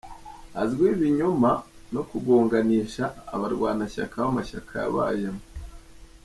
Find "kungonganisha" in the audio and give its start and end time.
2.07-3.03